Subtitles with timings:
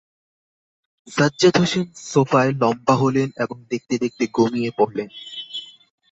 [1.07, 5.07] সাজ্জাদ হোসেন সোফায় লম্বা হলেন এবং দেখতে- দেখতে ঘুমিয়ে পড়লেন।